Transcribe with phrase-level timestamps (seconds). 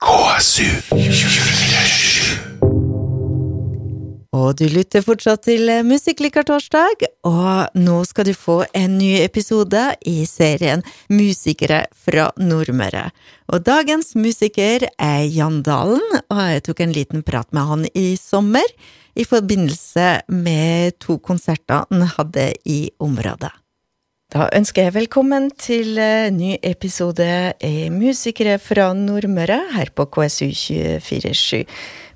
[0.00, 0.64] KSU
[4.32, 10.24] Og du lytter fortsatt til Musikklikertorsdag, og nå skal du få en ny episode i
[10.24, 10.80] serien
[11.12, 13.10] Musikere fra Nordmøre.
[13.52, 18.14] Og dagens musiker er Jan Dalen, og jeg tok en liten prat med han i
[18.16, 18.72] sommer
[19.12, 23.52] i forbindelse med to konserter han hadde i området.
[24.30, 27.26] Da ønsker jeg velkommen til en ny episode
[27.66, 31.64] i Musikere fra Nordmøre her på KSU 247.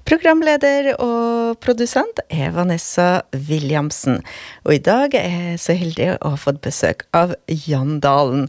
[0.07, 4.21] Programleder og produsent er Vanessa Williamsen,
[4.63, 8.47] og i dag er jeg så heldig å ha fått besøk av Jan Dalen.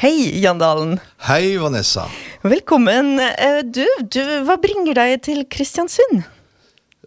[0.00, 0.96] Hei, Jan Dalen.
[1.28, 2.08] Hei, Vanessa.
[2.42, 3.20] Velkommen.
[3.20, 6.24] Eh, Du, du, hva bringer deg til Kristiansund?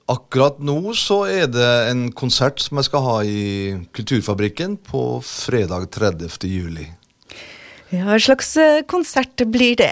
[0.08, 3.42] Akkurat nå så er det en konsert som jeg skal ha i
[3.92, 6.48] Kulturfabrikken på fredag 30.
[6.48, 6.86] juli.
[7.92, 9.92] Ja, hva slags eh, konsert blir det?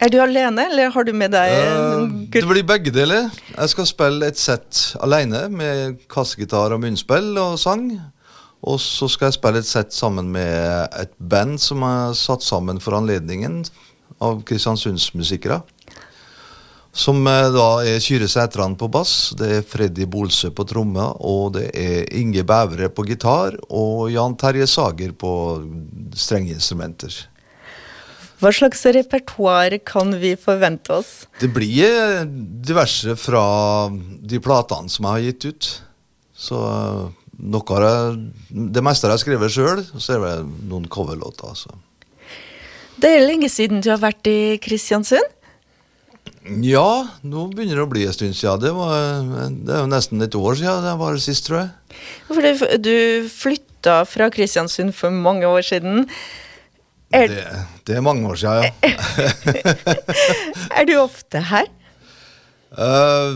[0.00, 3.26] Er du alene, eller har du med deg uh, det blir begge deler.
[3.50, 7.90] Jeg skal spille et sett alene med kassegitar og munnspill og sang.
[8.64, 12.80] Og så skal jeg spille et sett sammen med et band som er satt sammen
[12.80, 13.64] for anledningen
[14.24, 15.60] av Kristiansundsmusikere.
[16.92, 21.54] Som eh, da er Kyrre Sætran på bass, det er Freddy Bolsø på tromme, og
[21.54, 25.32] det er Inge Bævre på gitar og Jan Terje Sager på
[26.18, 27.14] strengeinstrumenter.
[28.40, 31.12] Hva slags repertoar kan vi forvente oss?
[31.38, 33.44] Det blir eh, diverse fra
[33.92, 35.72] de platene som jeg har gitt ut.
[36.40, 37.02] Så eh,
[37.40, 41.52] noe har jeg Det meste har jeg skrevet sjøl, og så er det noen coverlåter.
[41.52, 41.76] Altså.
[43.00, 45.36] Det er lenge siden du har vært i Kristiansund.
[46.40, 48.62] Ja, nå begynner det å bli en stund siden.
[48.62, 48.94] Det, var,
[49.52, 51.98] det er jo nesten et år siden det var sist, tror jeg.
[52.30, 52.94] For du,
[53.28, 56.06] flytta fra Kristiansund for mange år siden.
[57.12, 57.44] Er, Det,
[57.90, 58.70] det er mange år siden, ja.
[60.78, 61.68] er du ofte her?
[62.70, 63.34] Uh,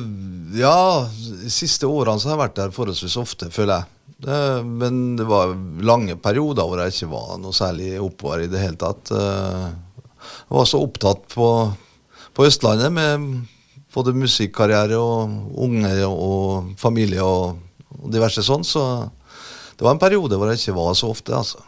[0.55, 3.91] ja, de siste årene så har jeg vært der forholdsvis ofte, føler jeg.
[4.25, 8.62] Det, men det var lange perioder hvor jeg ikke var noe særlig oppover i det
[8.62, 9.10] hele tatt.
[9.10, 9.75] Uh,
[10.22, 11.48] jeg var så opptatt på,
[12.34, 13.28] på Østlandet med
[13.95, 17.61] både musikkarriere og unge og familie og,
[18.00, 19.06] og diverse sånn, så
[19.75, 21.62] det var en periode hvor jeg ikke var så ofte, altså.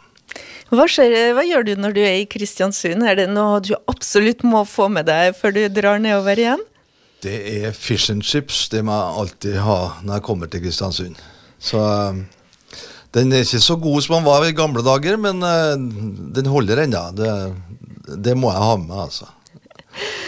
[0.67, 3.05] Hva, skjer, hva gjør du når du er i Kristiansund?
[3.07, 6.63] Er det noe du absolutt må få med deg før du drar nedover igjen?
[7.23, 8.65] Det er fish and chips.
[8.71, 11.15] Det må jeg alltid ha når jeg kommer til Kristiansund.
[11.63, 12.19] Så eh,
[13.15, 15.73] den er ikke så god som den var i gamle dager, men eh,
[16.35, 17.03] den holder ennå.
[17.15, 17.31] Det,
[18.27, 19.31] det må jeg ha med meg, altså.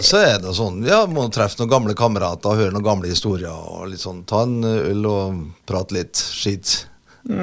[0.00, 3.52] Så er det sånn, ja, må treffe noen gamle kamerater og høre noen gamle historier.
[3.52, 6.86] og litt sånn, Ta en øl og prate litt skitt.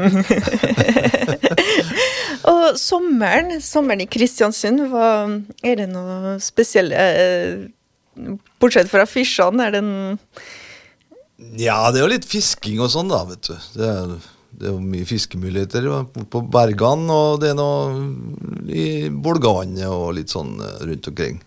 [2.52, 5.30] Og sommeren, sommeren i Kristiansund, hva,
[5.66, 7.70] er det noe spesielt eh,
[8.62, 9.94] Bortsett fra fisjene, er det en
[11.58, 13.56] Ja, det er jo litt fisking og sånn, da, vet du.
[13.78, 14.16] Det er,
[14.62, 15.88] det er jo mye fiskemuligheter
[16.34, 17.80] på bergene, og det er noe
[18.70, 21.42] i Bolgavannet og litt sånn eh, rundt omkring.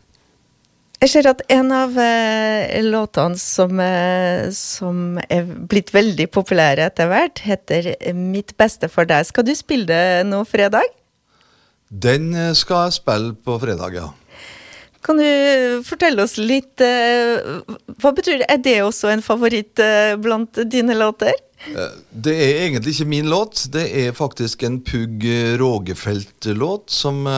[1.05, 7.11] Jeg ser at en av eh, låtene som, eh, som er blitt veldig populære etter
[7.11, 9.27] hvert, heter 'Mitt beste for deg'.
[9.29, 10.89] Skal du spille det nå fredag?
[11.93, 14.09] Den eh, skal jeg spille på fredag, ja.
[15.05, 17.37] Kan du fortelle oss litt eh,
[18.01, 18.49] Hva betyr det?
[18.49, 21.37] Er det også en favoritt eh, blant dine låter?
[21.69, 23.67] Eh, Det er egentlig ikke min låt.
[23.69, 25.29] Det er faktisk en Pugg
[25.61, 27.29] Rågefelt-låt som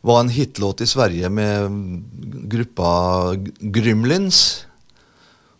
[0.00, 1.70] var en hitlåt i Sverige med
[2.50, 2.90] gruppa
[3.60, 4.64] Grymlins.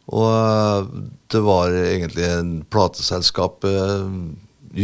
[0.09, 0.93] Og
[1.29, 4.07] det var egentlig en plateselskap, eh,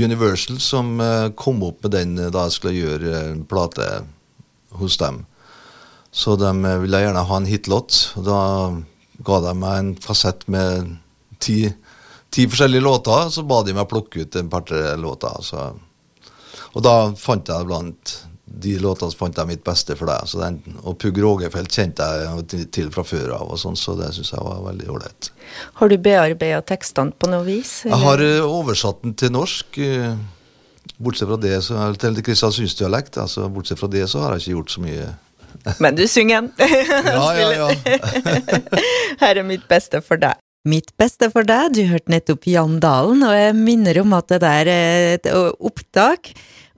[0.04, 3.86] Universal, som eh, kom opp med den eh, da jeg skulle gjøre en plate
[4.80, 5.22] hos dem.
[6.14, 6.50] Så de
[6.82, 7.96] ville gjerne ha en hitlåt.
[8.18, 8.40] Og da
[9.24, 10.92] ga de meg en fasett med
[11.42, 11.64] ti,
[12.30, 13.32] ti forskjellige låter.
[13.32, 15.40] Så ba de meg plukke ut en par-tre låter.
[15.42, 15.72] Så.
[16.74, 18.14] Og da fant jeg blant
[18.60, 20.28] de låtene fant jeg mitt beste for deg.
[20.30, 24.12] Så den, og Pugh Rogefeldt kjente jeg til, fra før av, og sånn, så det
[24.16, 25.30] syns jeg var veldig ålreit.
[25.80, 27.80] Har du bearbeida tekstene på noe vis?
[27.88, 29.78] Jeg har eh, oversatt den til norsk.
[29.82, 30.14] eh,
[31.00, 33.18] Bortsett fra det, så, eller til kristiansundsdialekt.
[33.18, 35.10] Altså, bortsett fra det så har jeg ikke gjort så mye.
[35.82, 36.52] Men du synger den.
[37.08, 37.68] Ja, ja, ja.
[39.22, 40.38] Her er mitt beste for deg.
[40.64, 44.38] Mitt beste for deg, du hørte nettopp Jan Dalen, og jeg minner om at det
[44.40, 46.30] der er et opptak.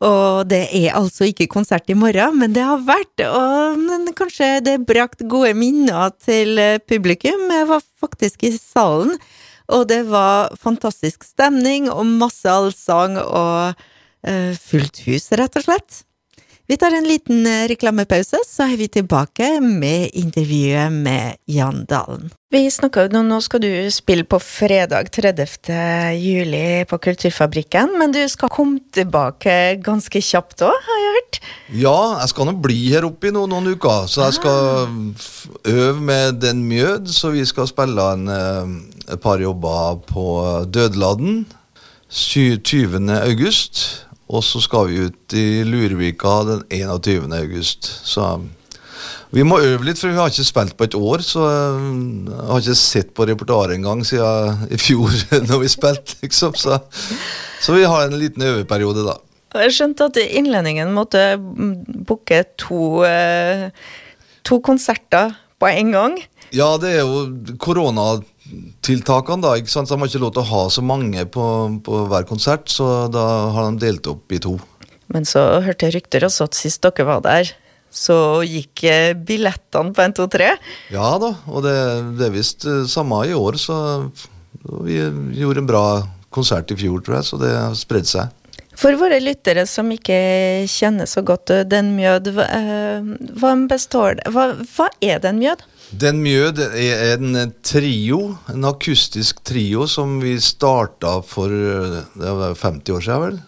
[0.04, 4.76] Og det er altså ikke konsert i morgen, men det har vært, og kanskje det
[4.88, 7.48] brakt gode minner til eh, publikum.
[7.52, 9.16] Jeg var faktisk i salen,
[9.72, 13.72] og det var fantastisk stemning og masse allsang og
[14.26, 16.05] eh, fullt hus, rett og slett.
[16.68, 22.32] Vi tar en liten eh, reklamepause, så er vi tilbake med intervjuet med Jan Dalen.
[22.50, 25.68] Vi snakka jo nå skal du spille på fredag 30.
[26.18, 31.38] juli på Kulturfabrikken, men du skal komme tilbake ganske kjapt òg, har jeg hørt?
[31.84, 34.90] Ja, jeg skal nå bli her oppe i noen, noen uker, så jeg skal
[35.70, 40.26] øve med Den Mjød, så vi skal spille en, eh, et par jobber på
[40.66, 41.44] Dødeladden
[42.10, 43.06] 20.
[43.22, 44.05] august.
[44.26, 47.30] Og så skal vi ut i Lurevika den 21.
[47.36, 47.86] august.
[48.06, 48.24] Så
[49.34, 51.22] vi må øve litt, for vi har ikke spilt på et år.
[51.22, 55.14] Så jeg har ikke sett på repertoaret engang siden i fjor,
[55.50, 56.56] når vi spilte, liksom.
[56.58, 56.80] Så,
[57.60, 59.18] så, vi har en liten øveperiode, da.
[59.56, 63.68] Jeg skjønte at innlendingen måtte booke to, eh,
[64.44, 66.18] to konserter på en gang.
[66.54, 68.18] Ja, det er jo korona
[68.86, 69.54] tiltakene, da.
[69.58, 69.88] ikke sant?
[69.88, 71.44] Så De har ikke lov til å ha så mange på,
[71.86, 74.56] på, hver konsert, så da har de delt opp i to.
[75.12, 77.52] Men så hørte jeg rykter også at sist dere var der,
[77.96, 80.48] så gikk eh, billettene på 1, 2, 3?
[80.92, 81.76] Ja da, og det,
[82.18, 83.76] det er visst eh, samme i år, så
[84.84, 84.98] vi
[85.38, 85.86] gjorde en bra
[86.34, 88.34] konsert i fjor, tror jeg, så det har spredd seg.
[88.76, 90.18] For våre lyttere som ikke
[90.68, 92.46] kjenner så godt eh, Den Mjød, hva,
[93.40, 95.64] hva består hva, hva er Den Mjød?
[95.96, 102.96] Den Mjød er en trio, en akustisk trio, som vi starta for det var 50
[102.96, 103.38] år siden, vel?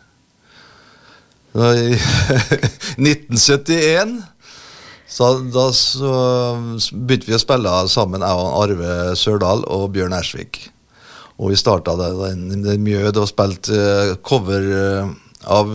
[1.59, 1.99] I
[3.03, 4.21] 1971.
[5.09, 6.13] Så da så
[6.93, 10.69] begynte vi å spille sammen, jeg og Arve Sørdal og Bjørn Ersvik.
[11.39, 15.11] Og vi starta den Mjød og spilte cover uh,
[15.47, 15.71] av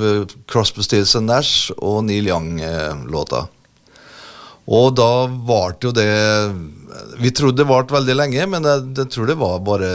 [0.51, 3.45] Crosby, Stills Nash og Neil Young-låta.
[4.71, 6.07] Og da varte jo det
[7.19, 9.89] Vi trodde det varte veldig lenge, men jeg, jeg, tror det var bare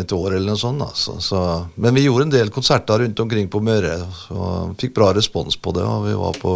[0.00, 0.82] et år eller noe sånt.
[0.82, 1.18] Altså.
[1.22, 1.42] Så,
[1.76, 3.98] men vi gjorde en del konserter rundt omkring på Møre,
[4.34, 5.84] og fikk bra respons på det.
[5.86, 6.54] Og vi var på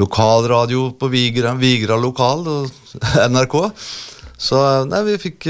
[0.00, 2.44] lokalradio på Vigra, Vigra lokal
[3.34, 3.56] NRK.
[4.38, 4.58] Så
[4.90, 5.46] nei, vi fikk,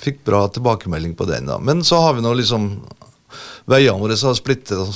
[0.00, 1.58] fikk, bra tilbakemelding på den, da.
[1.60, 2.70] Men så har vi nå liksom
[3.68, 4.94] Veiene våre har splittet, og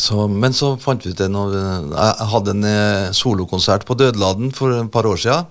[0.00, 4.52] så, men så fant vi ut det når Jeg hadde en eh, solokonsert på Dødeladen
[4.56, 5.48] for et par år siden.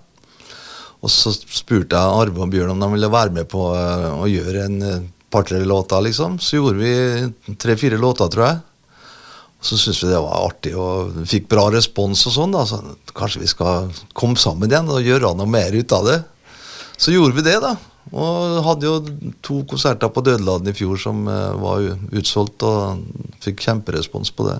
[0.99, 4.27] Og så spurte jeg Arve og Bjørn om de ville være med på uh, å
[4.27, 4.79] gjøre en
[5.31, 6.01] par-tre låter.
[6.01, 6.39] liksom.
[6.43, 8.57] Så gjorde vi tre-fire låter, tror jeg.
[9.61, 12.55] Så syntes vi det var artig og fikk bra respons og sånn.
[12.55, 12.79] da, så
[13.15, 16.19] Kanskje vi skal komme sammen igjen og gjøre noe mer ut av det.
[16.99, 17.75] Så gjorde vi det, da.
[18.09, 18.95] Og hadde jo
[19.45, 23.03] to konserter på Dødeladen i fjor som uh, var utsolgt, og
[23.43, 24.57] fikk kjemperespons på det.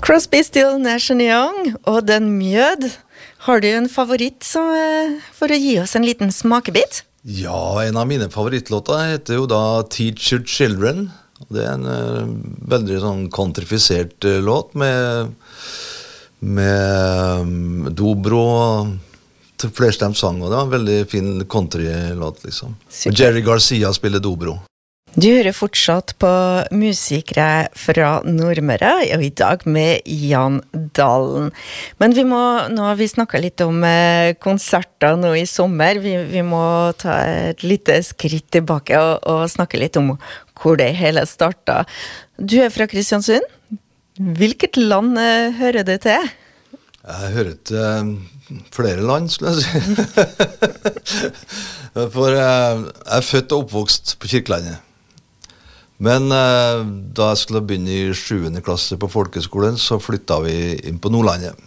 [0.00, 2.88] Crosby, Still, Nash Young og Den Mjød.
[3.46, 7.04] Har du en favoritt som, uh, for å gi oss en liten smakebit?
[7.20, 11.10] Ja, en av mine favorittlåter heter jo da 'Teacher Children.
[11.50, 12.32] Det er en uh,
[12.70, 15.32] veldig sånn kontrifisert låt med,
[16.46, 18.42] med um, dobro.
[18.48, 18.98] og
[19.68, 22.76] flerstemt sang, og det var en veldig fin countrylåt, liksom.
[23.10, 24.56] Og Jerry Garcia spiller dobro.
[25.18, 26.28] Du hører fortsatt på
[26.70, 30.60] musikere fra Nordmøre, og i dag med Jan
[30.94, 31.48] Dalen.
[31.98, 32.38] Men vi må,
[32.70, 35.98] nå har vi snakka litt om eh, konserter nå i sommer.
[35.98, 36.62] Vi, vi må
[37.00, 37.16] ta
[37.50, 40.12] et lite skritt tilbake og, og, snakke litt om
[40.60, 41.80] hvor det hele starta.
[42.38, 43.42] Du er fra Kristiansund.
[44.14, 46.28] Hvilket land eh, hører det til?
[47.00, 49.74] Jeg hører til eh, flere land, skulle jeg si.
[52.14, 52.86] For jeg
[53.18, 54.78] er født og oppvokst på Kirkelandet.
[56.00, 56.80] Men eh,
[57.12, 58.48] da jeg skulle begynne i 7.
[58.64, 60.54] klasse på folkeskolen, så flytta vi
[60.88, 61.58] inn på Nordlandet.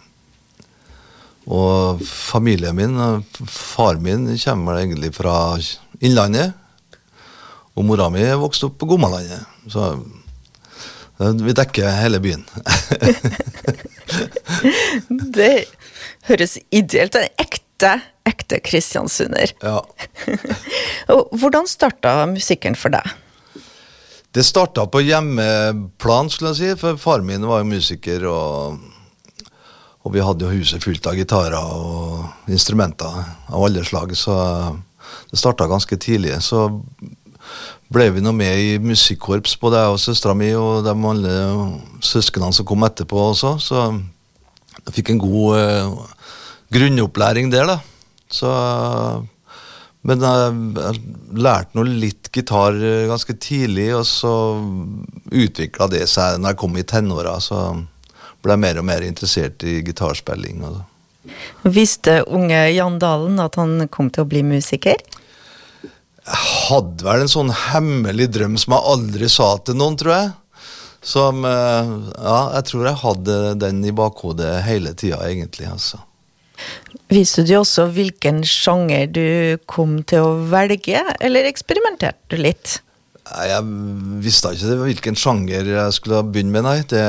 [1.44, 2.98] Og familien min,
[3.46, 5.36] far min, kommer egentlig fra
[6.00, 6.54] Innlandet.
[7.74, 9.46] Og mora mi vokste opp på Gommalandet.
[9.70, 9.86] Så
[11.20, 12.42] eh, vi dekker hele byen.
[15.38, 15.66] det
[16.26, 17.28] høres ideelt ut.
[17.38, 19.54] Ekte, ekte kristiansunder.
[19.62, 19.82] Ja.
[21.38, 23.14] Hvordan starta musikken for deg?
[24.34, 26.70] Det starta på hjemmeplan, skulle jeg si.
[26.80, 28.80] For faren min var jo musiker, og,
[30.02, 34.16] og vi hadde jo huset fullt av gitarer og instrumenter av alle slag.
[34.18, 34.34] Så
[35.30, 36.34] det starta ganske tidlig.
[36.42, 36.66] Så
[37.94, 41.36] ble vi nå med i musikkorps, både jeg og søstera mi og de alle
[42.02, 43.54] søsknene som kom etterpå også.
[43.62, 43.84] Så
[44.80, 45.94] jeg fikk en god eh,
[46.74, 47.78] grunnopplæring der, da.
[48.34, 48.50] Så
[50.04, 54.34] Men jeg, jeg lærte nå litt gitar eh, ganske tidlig, og så
[55.32, 57.38] utvikla det seg når jeg kom i tenåra.
[57.40, 57.60] Så
[58.44, 60.60] ble jeg mer og mer interessert i gitarspilling.
[61.64, 65.00] Visste unge Jan Dalen at han kom til å bli musiker?
[66.24, 70.32] Jeg hadde vel en sånn hemmelig drøm som jeg aldri sa til noen, tror jeg.
[71.04, 75.68] Som eh, Ja, jeg tror jeg hadde den i bakhodet hele tida, egentlig.
[75.68, 76.00] altså.
[77.12, 79.26] Visste du også hvilken sjanger du
[79.70, 82.78] kom til å velge, eller eksperimenterte du litt?
[83.24, 83.64] Jeg
[84.20, 86.80] visste ikke hvilken sjanger jeg skulle begynne med, nei.
[86.88, 87.04] Det,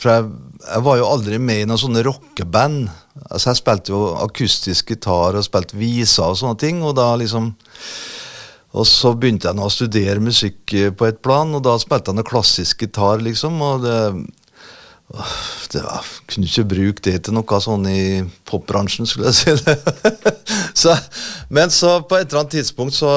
[0.00, 0.30] for jeg,
[0.64, 2.88] jeg var jo aldri med i noen sånne rockeband.
[3.28, 7.52] Altså, jeg spilte jo akustisk gitar og spilte viser og sånne ting, og da liksom
[8.70, 12.20] Og så begynte jeg nå å studere musikk på et plan, og da spilte jeg
[12.20, 13.96] noe klassisk gitar, liksom, og det
[15.72, 18.02] det var, kunne ikke bruke det til noe sånn i
[18.46, 19.54] popbransjen, skulle jeg si.
[19.64, 20.34] det.
[20.82, 20.94] så,
[21.50, 23.10] men så på et eller annet tidspunkt så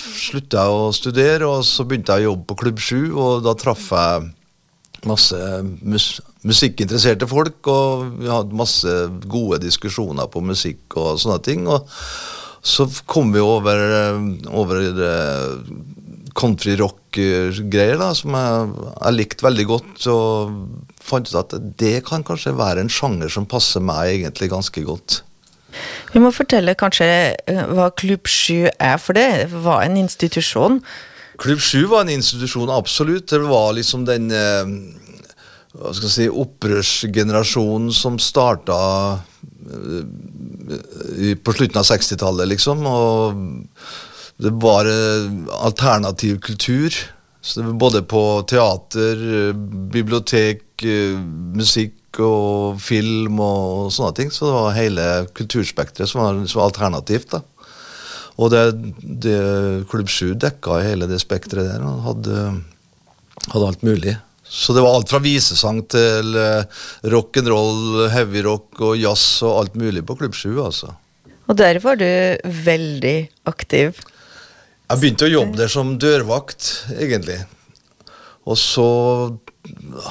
[0.00, 3.54] slutta jeg å studere, og så begynte jeg å jobbe på Klubb 7, og da
[3.60, 4.32] traff jeg
[5.06, 5.36] masse
[5.86, 6.08] mus
[6.48, 8.92] musikkinteresserte folk, og vi hadde masse
[9.28, 11.66] gode diskusjoner på musikk og sånne ting.
[11.68, 11.88] og
[12.62, 13.80] så kom vi over,
[14.50, 14.80] over
[16.38, 20.06] country rock-greier da, som jeg, jeg likte veldig godt.
[20.12, 20.54] Og
[21.02, 25.22] fant ut at det kan kanskje være en sjanger som passer meg egentlig ganske godt.
[26.14, 30.80] Vi må fortelle kanskje eh, hva Klubb 7 er, for det var en institusjon.
[31.38, 33.28] Klubb 7 var en institusjon, absolutt.
[33.30, 34.72] Det var liksom den eh,
[35.78, 38.78] hva skal jeg si, opprørsgenerasjonen som starta
[39.68, 42.86] eh, på slutten av 60-tallet, liksom.
[42.88, 43.42] Og
[44.38, 44.86] det var
[45.58, 46.94] alternativ kultur.
[47.40, 49.20] Så det var både på teater,
[49.92, 50.84] bibliotek,
[51.58, 54.32] musikk og film og sånne ting.
[54.34, 55.06] Så det var hele
[55.38, 57.30] kulturspekteret som var, som alternativt.
[57.34, 57.42] da.
[58.38, 58.62] Og det,
[59.02, 59.38] det
[59.90, 62.42] Klubb 7 dekka hele det spekteret der og hadde,
[63.50, 64.14] hadde alt mulig.
[64.48, 66.38] Så det var alt fra visesang til
[67.04, 70.94] rock'n'roll, heavy rock og jazz og alt mulig på Klubb 7, altså.
[71.48, 72.08] Og der var du
[72.64, 73.18] veldig
[73.48, 73.98] aktiv.
[74.88, 76.66] Jeg begynte å jobbe der som dørvakt,
[76.96, 77.42] egentlig.
[78.48, 78.88] Og så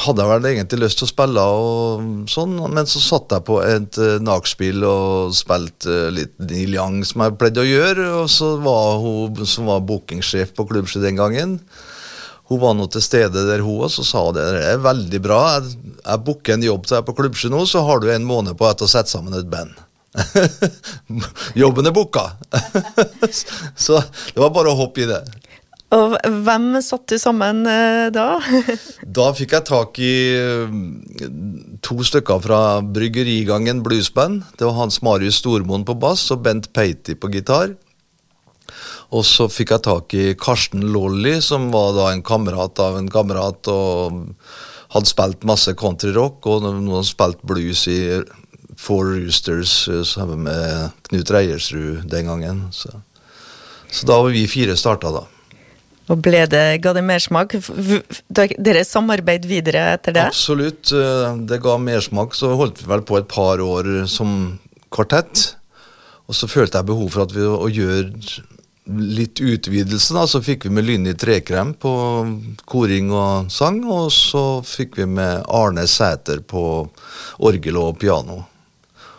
[0.04, 3.58] hadde jeg vel egentlig lyst til å spille, og sånn, men så satt jeg på
[3.66, 8.06] et uh, nachspiel og spilte uh, litt Neil Young, som jeg pleide å gjøre.
[8.20, 11.58] Og så var hun som var bookingsjef på klubbsky den gangen,
[12.48, 15.42] hun var nå til stede der, hun og så sa det er veldig bra.
[15.58, 18.56] Jeg, jeg booker en jobb til deg på klubbsky nå, så har du en måned
[18.56, 19.74] på deg til å sette sammen et band.
[21.62, 22.30] Jobben er booka!
[23.86, 25.22] så det var bare å hoppe i det.
[25.96, 28.42] Og hvem satt du sammen uh, da?
[29.20, 30.74] da fikk jeg tak i uh,
[31.86, 34.44] to stykker fra Bryggerigangen Bluesband.
[34.60, 37.78] Det var Hans Marius Stormoen på bass og Bent Peiti på gitar.
[39.16, 43.08] Og så fikk jeg tak i Karsten Lolly, som var da en kamerat av en
[43.08, 43.72] kamerat.
[43.72, 44.26] og
[44.94, 48.00] hadde spilt masse countryrock, og noen spilt blues i
[48.78, 49.72] Four Roosters
[50.08, 52.62] sammen med Knut Reiersrud den gangen.
[52.72, 52.92] Så,
[53.90, 55.26] så da var vi fire starta, da.
[56.08, 57.58] Og ble det, Ga det mersmak?
[58.30, 60.28] Dere samarbeid videre etter det?
[60.30, 60.94] Absolutt.
[61.50, 62.36] Det ga mersmak.
[62.38, 64.60] Så holdt vi vel på et par år som
[64.94, 65.50] kvartett.
[66.28, 68.46] Og så følte jeg behov for at vi å gjøre
[68.88, 70.14] litt utvidelse.
[70.16, 71.94] da, Så fikk vi med Lynni Trekrem på
[72.66, 73.82] koring og sang.
[73.84, 76.88] Og så fikk vi med Arne Sæter på
[77.40, 78.46] orgel og piano.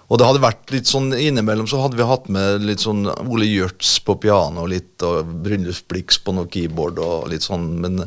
[0.09, 3.49] Og det hadde vært litt sånn innimellom så hadde vi hatt med litt sånn Ole
[3.49, 8.01] Gjørts på piano litt, og Brynjulf Blix på noe keyboard og litt sånn, men,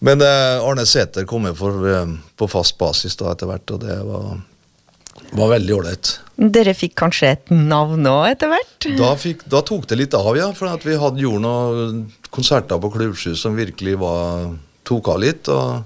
[0.00, 3.98] men eh, Arne Sæther kom jo eh, på fast basis da etter hvert, og det
[4.08, 4.40] var,
[5.36, 6.14] var veldig ålreit.
[6.56, 8.88] Dere fikk kanskje et navn òg etter hvert?
[8.96, 10.48] Da, fikk, da, tok det litt av, ja.
[10.56, 14.48] For vi hadde gjort noen konserter på Klubb 7 som virkelig var,
[14.88, 15.52] tok av litt.
[15.52, 15.84] og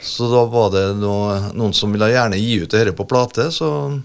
[0.00, 3.98] så da var det noe, noen som ville gjerne gi ut dette på plate, så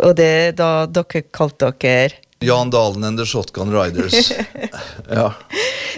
[0.00, 4.32] og det da dere kalte dere Jan Dalen and the Shotgun Riders.
[5.10, 5.32] ja.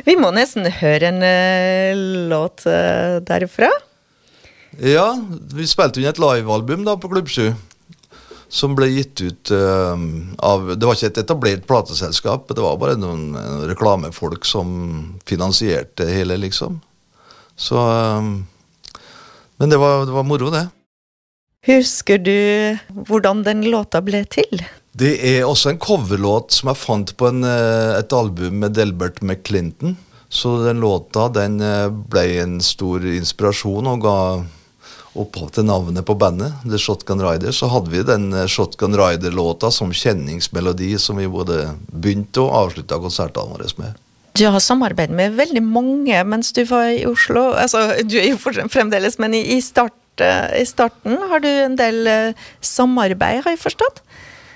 [0.04, 2.00] Vi må nesten høre en uh,
[2.32, 3.68] låt uh, derfra.
[4.82, 5.06] Ja,
[5.54, 7.52] vi spilte inn et livealbum da på Klubb 7.
[8.52, 9.94] Som ble gitt ut uh,
[10.42, 13.38] av Det var ikke et etablert plateselskap, det var bare noen
[13.70, 14.74] reklamefolk som
[15.28, 16.82] finansierte hele, liksom.
[17.54, 17.78] Så
[19.62, 20.66] Men det var, det var moro, det.
[21.66, 24.64] Husker du hvordan den låta ble til?
[24.98, 29.94] Det er også en coverlåt som jeg fant på en, et album med Delbert McClinton.
[30.32, 31.60] Så den låta den
[32.10, 34.16] ble en stor inspirasjon og ga
[35.12, 37.52] opphav til navnet på bandet, The Shotgun Rider.
[37.54, 43.54] Så hadde vi den Shotgun Rider-låta som kjenningsmelodi som vi både begynte og avslutta konsertene
[43.54, 44.00] våre med.
[44.32, 47.50] Du har samarbeidet med veldig mange mens du var i Oslo.
[47.52, 51.16] Altså, du er jo fremdeles, men i, i start i starten.
[51.30, 54.02] Har du en del samarbeid, har jeg forstått?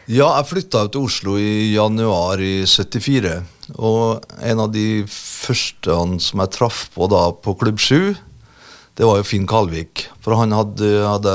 [0.06, 3.40] Ja, jeg flytta til Oslo i januar i 74.
[3.74, 8.14] Og en av de første som jeg traff på da på Klubb 7,
[8.96, 10.06] det var jo Finn Kalvik.
[10.22, 11.34] For han hadde, hadde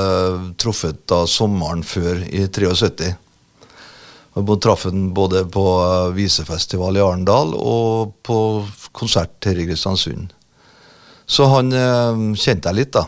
[0.56, 3.12] truffet da sommeren før, i 73.
[4.40, 5.64] Og traff han både på
[6.16, 8.38] visefestival i Arendal og på
[8.96, 10.32] konsert her i Kristiansund.
[11.28, 13.04] Så han eh, kjente jeg litt, da.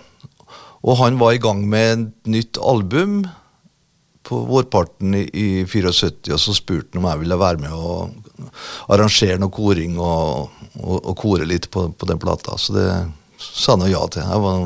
[0.84, 3.22] Og han var i gang med et nytt album
[4.24, 8.48] på vårparten i, i 74, og så spurte han om jeg ville være med og
[8.92, 12.56] arrangere noe koring og, og, og kore litt på, på, den plata.
[12.60, 12.88] Så det
[13.36, 14.24] sa han ja til.
[14.24, 14.64] Jeg var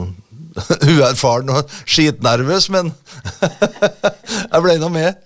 [0.93, 2.93] uerfaren og skitnervøs, men
[4.53, 5.19] jeg ble nå med.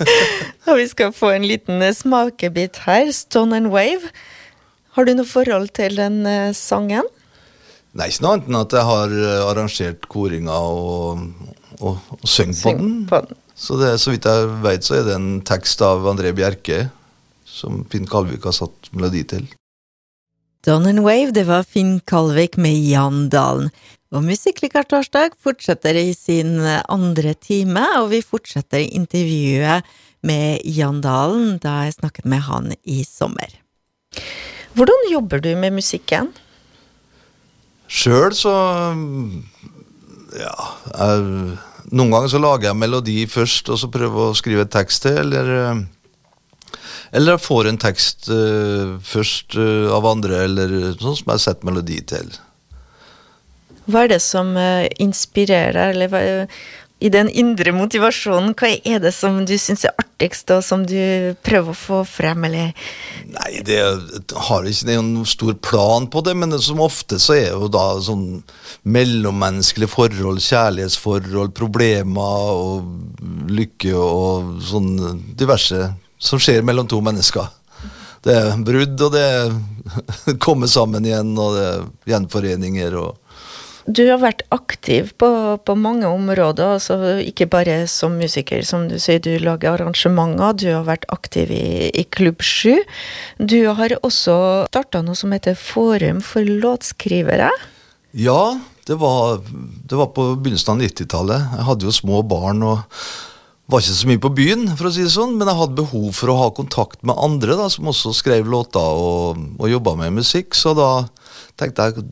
[0.68, 3.12] og vi skal få en liten smakebit her.
[3.16, 4.12] Stone and Wave.
[4.96, 7.08] Har du noe forhold til den uh, sangen?
[7.98, 11.22] Nei, ikke noe annet enn at jeg har eh, arrangert koringa og,
[11.80, 12.92] og, og syngt på den.
[13.10, 13.38] På den.
[13.58, 16.84] Så, det, så vidt jeg vet, så er det en tekst av André Bjerke
[17.50, 19.48] som Finn Kalvik har satt melodi til.
[20.64, 23.72] Don and Wave, det var Finn Kalvik med Jan Dalen.
[24.10, 29.86] Og Musikklikar-torsdag fortsetter i sin andre time, og vi fortsetter intervjuet
[30.26, 33.54] med Jan Dalen da jeg snakket med han i sommer.
[34.76, 36.30] Hvordan jobber du med musikken?
[37.90, 38.54] Sjøl så
[40.38, 40.54] Ja.
[40.94, 41.56] Jeg
[41.90, 45.80] noen ganger så lager jeg melodi først, og så prøver å skrive tekst til, eller
[47.10, 51.42] eller jeg får en tekst uh, først uh, av andre, eller sånn som jeg har
[51.42, 52.30] sett melodi til.
[53.90, 56.20] Hva er det som uh, inspirerer, eller hva,
[57.00, 61.32] i den indre motivasjonen, hva er det som du syns er artigst, og som du
[61.46, 62.74] prøver å få frem, eller?
[63.32, 63.78] Nei, det
[64.48, 68.42] har ikke noen stor plan på det, men som ofte så er jo da sånn
[68.84, 74.92] mellommenneskelige forhold, kjærlighetsforhold, problemer og lykke og sånn
[75.40, 75.88] diverse
[76.20, 77.48] som skjer mellom to mennesker.
[78.20, 79.54] Det er brudd, og det er
[80.44, 83.19] komme sammen igjen, og det er gjenforeninger og
[83.86, 85.28] du har vært aktiv på,
[85.64, 90.58] på, mange områder, altså ikke bare som musiker, som du sier, du lager arrangementer.
[90.60, 92.82] Du har vært aktiv i, i Klubb 7.
[93.38, 94.36] Du har også
[94.68, 97.50] starta noe som heter Forum for låtskrivere.
[98.12, 99.40] Ja, det var,
[99.88, 101.50] det var på begynnelsen av 90-tallet.
[101.56, 102.84] Jeg hadde jo små barn og
[103.70, 106.08] var ikke så mye på byen, for å si det sånn, men jeg hadde behov
[106.16, 110.16] for å ha kontakt med andre da, som også skrev låter og, og jobba med
[110.18, 110.56] musikk.
[110.58, 110.90] Så da
[111.60, 112.06] tenkte jeg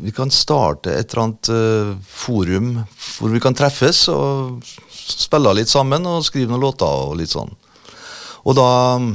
[0.00, 2.72] vi kan starte et eller annet uh, forum
[3.18, 4.64] hvor vi kan treffes og
[5.04, 7.52] spille litt sammen og skrive noen låter og litt sånn.
[8.44, 8.68] Og da
[9.00, 9.14] um,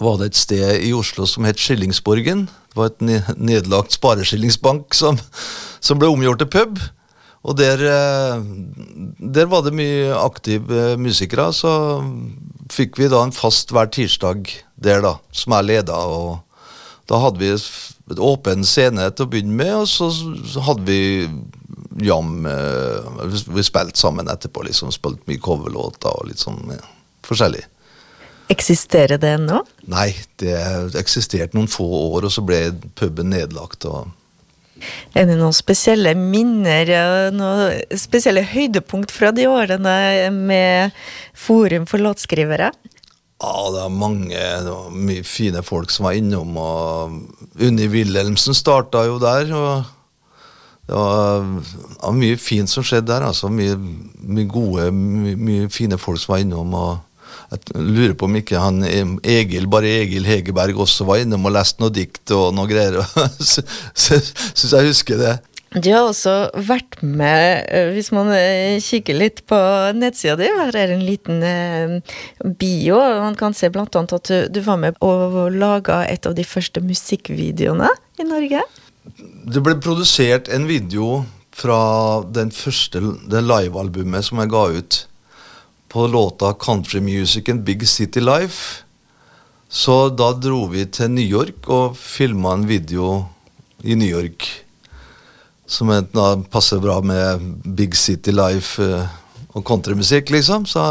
[0.00, 2.46] var det et sted i Oslo som het Skillingsborgen.
[2.46, 5.20] Det var et nedlagt spareskillingsbank som,
[5.80, 6.80] som ble omgjort til pub.
[7.46, 8.42] Og der, uh,
[9.20, 12.02] der, var det mye aktive musikere, så
[12.72, 16.00] fikk vi da en fast hver tirsdag der, da, som jeg leda.
[16.10, 16.45] Og
[17.06, 21.00] da hadde vi et åpen scene til å begynne med, og så hadde vi
[22.06, 23.22] jam eh,
[23.54, 24.92] Vi spilte sammen etterpå, liksom.
[24.94, 26.82] Spilte mye coverlåter og litt sånn ja,
[27.26, 27.64] forskjellig.
[28.52, 29.62] Eksisterer det ennå?
[29.90, 30.10] Nei,
[30.42, 30.54] det
[30.98, 32.60] eksisterte noen få år, og så ble
[32.98, 33.88] puben nedlagt.
[33.88, 34.12] og
[35.16, 36.90] er det noen spesielle minner,
[37.32, 40.92] noen spesielle høydepunkt fra de årene med
[41.32, 42.70] Forum for låtskrivere?
[43.36, 46.56] Ja, det var mange det var mye fine folk som var innom.
[46.56, 49.50] og Unni Wilhelmsen starta jo der.
[49.52, 49.84] og
[50.86, 53.26] Det var, det var mye fint som skjedde der.
[53.28, 56.72] altså Mye, mye gode, mye, mye, fine folk som var innom.
[56.74, 56.98] og
[57.52, 61.82] Jeg lurer på om ikke han Egil, bare Egil Hegerberg også var innom og leste
[61.84, 63.02] noe dikt og noe greier.
[63.44, 65.36] Syns jeg husker det.
[65.74, 69.58] Du har også vært med, eh, hvis man eh, kikker litt på
[69.98, 72.14] nettsida di, her er en liten eh,
[72.60, 73.00] bio.
[73.20, 77.90] Man kan se annet at du var med og laga et av de første musikkvideoene
[78.22, 78.62] i Norge.
[79.46, 81.24] Det ble produsert en video
[81.56, 85.06] fra den første det livealbumet som jeg ga ut,
[85.88, 88.82] på låta 'Country Music and Big City Life'.
[89.68, 93.26] Så da dro vi til New York og filma en video
[93.82, 94.65] i New York
[95.66, 97.42] som da passer bra med
[97.76, 99.06] Big City Life uh,
[99.56, 100.66] og countrymusikk, liksom.
[100.70, 100.84] Så,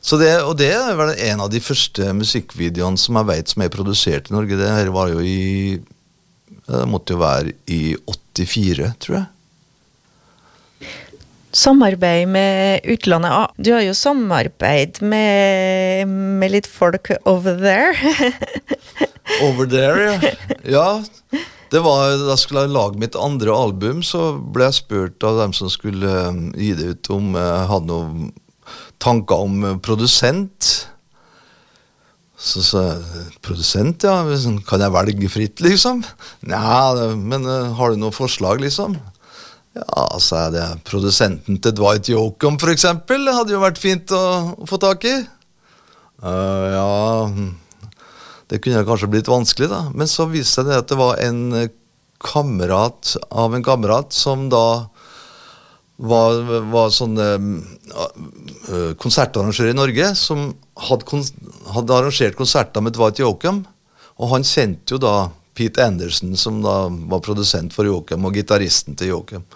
[0.00, 3.64] så det, og det er vel en av de første musikkvideoene som jeg vet som
[3.64, 4.58] er produsert i Norge.
[4.60, 5.80] Det her var jo i
[6.64, 9.26] Det måtte jo være i 84, tror jeg.
[11.54, 13.30] Samarbeid med utlandet.
[13.30, 16.08] Ah, du har jo samarbeid med,
[16.40, 17.92] med litt folk over there.
[19.46, 20.32] over there, ja.
[20.64, 20.88] ja.
[21.74, 25.70] Det var, Da jeg lage mitt andre album, så ble jeg spurt av dem som
[25.72, 28.28] skulle eh, gi det ut, om jeg hadde noen
[29.02, 30.68] tanker om eh, produsent.
[32.38, 34.20] Så sa jeg produsent, ja.
[34.68, 36.04] Kan jeg velge fritt, liksom?
[36.50, 38.98] Nja, men uh, har du noen forslag, liksom?
[39.74, 40.66] Ja, sa jeg det.
[40.86, 44.24] Produsenten til Dwight Yoakam, for eksempel, hadde jo vært fint å,
[44.60, 45.16] å få tak i.
[46.20, 46.88] Uh, ja
[48.50, 49.86] Det kunne kanskje blitt vanskelig, da.
[49.94, 51.68] Men så viste det at det var en
[52.24, 54.66] kamerat av en kamerat som da
[55.96, 56.40] var,
[56.72, 60.48] var sånn uh, konsertarrangør i Norge, som
[60.88, 61.22] hadde,
[61.76, 63.62] hadde arrangert konserter med Dwight Yoakam.
[64.18, 65.14] Og han kjente jo da
[65.54, 69.46] Pete Anderson, som da var produsent for Yoakum, og gitaristen til Yoakum.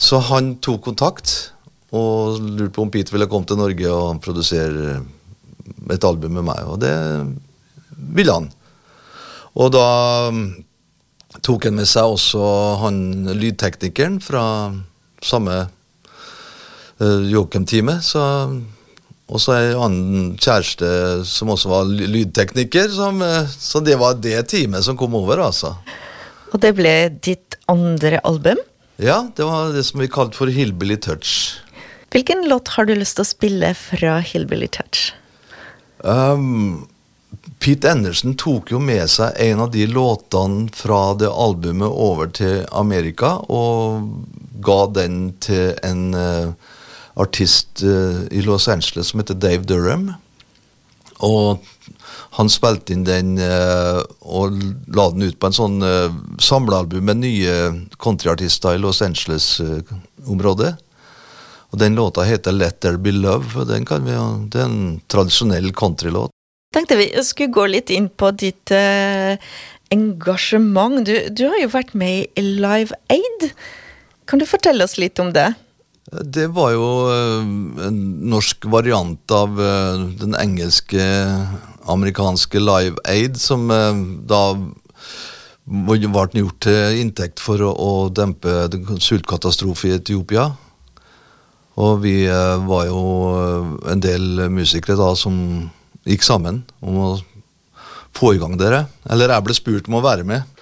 [0.00, 1.52] Så han tok kontakt
[1.92, 5.00] og lurte på om Pete ville komme til Norge og produsere
[5.92, 6.94] et album med meg, og det
[8.16, 8.50] ville han.
[9.60, 9.86] Og da
[10.32, 10.44] mm,
[11.44, 12.42] tok han med seg også
[12.84, 13.00] han
[13.36, 14.44] lydteknikeren fra
[15.24, 15.56] samme
[17.00, 18.24] uh, Yoakum-teamet, så
[19.30, 20.88] og så ei annen kjæreste
[21.28, 25.76] som også var lydtekniker, som, eh, så det var det teamet som kom over, altså.
[26.50, 28.58] Og det ble ditt andre album?
[28.98, 31.62] Ja, det var det som vi kalte for Hillbilly Touch.
[32.10, 35.12] Hvilken låt har du lyst til å spille fra Hillbilly Touch?
[36.02, 36.88] Um,
[37.60, 42.64] Pete Anderson tok jo med seg en av de låtene fra det albumet over til
[42.72, 44.08] Amerika, og
[44.64, 46.52] ga den til en uh,
[47.20, 50.08] artist uh, i Los Angeles som heter Dave Durham.
[51.20, 51.60] Og
[52.38, 54.56] han spilte inn den uh, og
[54.96, 56.08] la den ut på en sånn uh,
[56.40, 57.56] samlealbum med nye
[58.00, 60.74] countryartister i Los Angeles-området.
[61.70, 63.52] og Den låta heter Let There Be Love.
[63.56, 64.16] og den kan vi,
[64.48, 66.30] Det er en tradisjonell countrylåt.
[66.70, 69.34] Tenkte vi skulle gå litt inn på ditt eh,
[69.90, 71.00] engasjement.
[71.02, 73.48] Du, du, har jo vært med i Live Aid.
[74.30, 75.48] Kan du fortelle oss litt om det?
[76.10, 77.48] Det var jo eh,
[77.88, 77.98] en
[78.30, 81.02] norsk variant av eh, den engelske
[81.90, 84.44] amerikanske Live Aid, som eh, da
[85.66, 88.70] ble gjort til inntekt for å, å dempe
[89.02, 90.52] sultkatastrofe i Etiopia.
[91.82, 93.02] Og vi var jo
[93.88, 95.36] en del musikere da som
[96.08, 97.10] gikk sammen om å
[98.16, 98.84] få i gang dere.
[99.10, 100.60] Eller jeg ble spurt om å være med.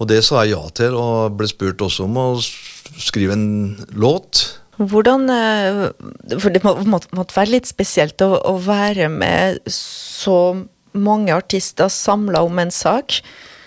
[0.00, 3.48] Og det sa jeg ja til, og ble spurt også om å skrive en
[3.94, 4.42] låt.
[4.74, 5.80] Hvordan eh,
[6.34, 10.66] For det måtte, måtte være litt spesielt å, å, være med så
[10.98, 13.20] mange artister samla om en sak.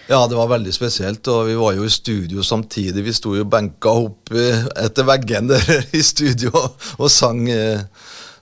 [0.08, 3.04] Ja, det var veldig spesielt, og vi var jo i studio samtidig.
[3.04, 5.64] Vi sto jo benka opp etter veggen der
[6.00, 7.84] i studio og sang eh,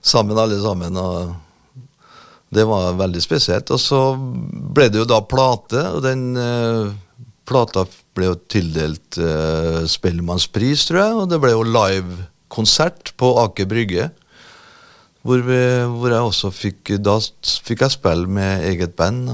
[0.02, 0.98] sammen, alle sammen.
[0.98, 1.45] og
[2.56, 3.70] Det var veldig spesielt.
[3.74, 6.94] Og så ble det jo da plate, og den uh,
[7.48, 7.84] plata
[8.16, 13.68] ble jo tildelt uh, Spellemannspris, tror jeg, og det ble jo live konsert på Aker
[13.68, 14.08] Brygge.
[15.26, 17.16] Hvor, vi, hvor, jeg også fikk Da
[17.66, 19.26] fikk jeg spille med eget band.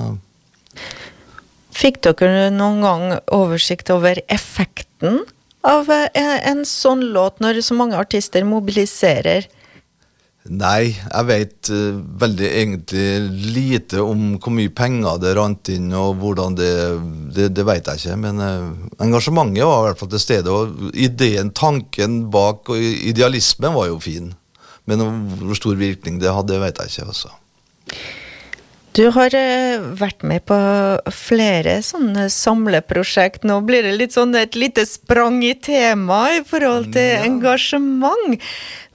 [1.76, 5.20] Fikk dere noen gang oversikt over effekten
[5.68, 9.46] av en, en sånn låt, når så mange artister mobiliserer?
[10.50, 13.05] Nei, jeg vet uh, veldig egentlig
[13.55, 16.72] lite om hvor mye penger det rant inn, og hvordan det
[17.37, 18.72] Det, det vet jeg ikke, men uh,
[19.05, 20.50] engasjementet var i hvert fall til stede.
[20.50, 24.33] Og ideen, tanken bak og idealismen var jo fin.
[24.90, 25.07] Men
[25.38, 27.07] hvor stor virkning det hadde, vet jeg ikke.
[27.14, 27.31] altså.
[28.92, 30.57] Du har uh, vært med på
[31.16, 33.46] flere sånne samleprosjekt.
[33.48, 37.22] Nå blir det litt sånn et lite sprang i temaet i forhold til ja.
[37.24, 38.37] engasjement.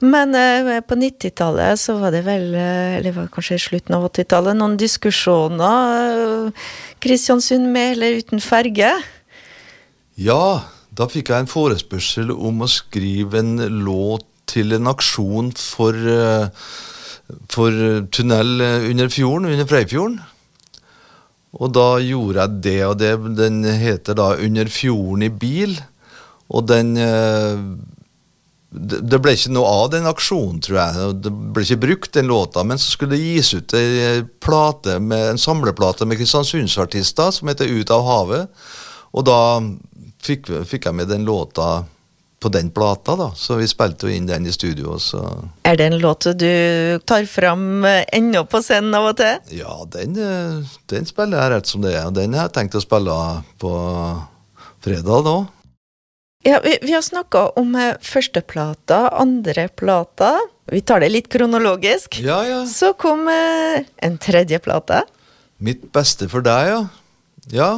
[0.06, 4.06] Men eh, på 90-tallet så var det vel, eh, eller var kanskje i slutten av
[4.12, 6.52] 80-tallet, noen diskusjoner.
[6.52, 6.68] Eh,
[7.02, 8.92] Kristiansund med eller uten ferge?
[10.22, 10.44] Ja,
[10.94, 16.54] da fikk jeg en forespørsel om å skrive en låt til en aksjon for, eh,
[17.52, 17.72] for
[18.13, 20.20] tunnel under fjorden, under Freifjorden.
[21.58, 25.80] Og da gjorde jeg det, og det, den heter da 'Under fjorden i bil'.
[26.50, 27.58] Og den eh,
[28.78, 31.12] det ble ikke noe av den aksjonen, tror jeg.
[31.24, 32.63] Det ble ikke brukt, den låta.
[32.68, 38.04] Men så skulle det gis ut en, en samleplate med kristiansundsartister som heter Ut av
[38.06, 38.66] havet.
[39.16, 39.40] Og da
[40.24, 41.86] fikk, fikk, jeg med den låta
[42.39, 43.32] på den plata, da.
[43.36, 45.00] Så vi spilte jo inn den i studio.
[45.02, 45.21] Så.
[45.65, 49.39] Er det en låt du tar fram ennå på scenen av og til?
[49.58, 50.17] Ja, den,
[50.91, 52.10] den spiller jeg rett som det er.
[52.13, 53.17] Den har jeg tenkt å spille
[53.62, 53.73] på
[54.86, 55.38] fredag da.
[56.47, 60.36] Ja, vi, vi har snakka om eh, førsteplata, andreplata.
[60.71, 62.19] Vi tar det litt kronologisk.
[62.23, 62.62] Ja, ja.
[62.69, 65.02] Så kom eh, en tredje plate.
[65.58, 66.82] Mitt beste for deg, ja.
[67.52, 67.69] Ja.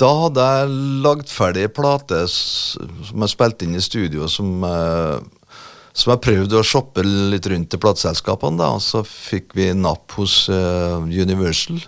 [0.00, 0.70] Da hadde jeg
[1.04, 5.18] lagd ferdig plate som jeg spilte inn i studio, som, eh,
[5.94, 8.70] som jeg prøvde å shoppe litt rundt til plateselskapene.
[8.74, 11.78] Og så fikk vi napp hos eh, Universal.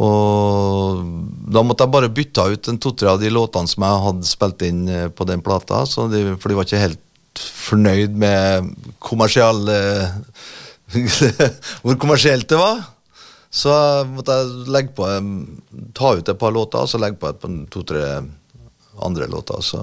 [0.00, 1.02] Og
[1.50, 4.64] da måtte jeg bare bytte ut en to-tre av de låtene som jeg hadde spilt
[4.64, 7.04] inn eh, på den plata, de, for de var ikke helt
[7.40, 8.72] fornøyd med
[9.02, 9.76] kommersielle
[11.84, 12.80] Hvor kommersielt det var.
[13.50, 13.72] Så
[14.06, 15.08] måtte jeg legge på
[15.98, 18.04] ta ut et par låter, og så legge på et to-tre
[19.02, 19.58] andre låter.
[19.66, 19.82] Så,